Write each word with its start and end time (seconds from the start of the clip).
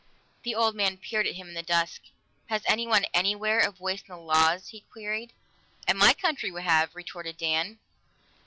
The 0.41 0.55
old 0.55 0.73
man 0.75 0.97
peered 0.97 1.27
at 1.27 1.35
him 1.35 1.49
in 1.49 1.53
the 1.53 1.61
dusk. 1.61 2.01
"Has 2.47 2.63
anyone, 2.65 3.05
anywhere, 3.13 3.59
a 3.59 3.69
voice 3.69 4.01
in 4.01 4.07
the 4.07 4.17
laws?" 4.17 4.69
he 4.69 4.81
queried. 4.91 5.31
"In 5.87 5.95
my 5.95 6.13
country 6.15 6.49
we 6.49 6.63
have," 6.63 6.95
retorted 6.95 7.37
Dan. 7.37 7.77